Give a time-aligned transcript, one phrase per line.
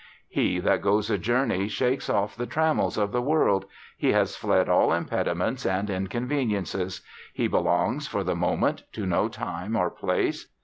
[0.29, 3.65] He that goes a journey shakes off the trammels of the world;
[3.95, 7.01] he has fled all impediments and inconveniences;
[7.35, 10.47] he belongs, for the moment, to no time or place.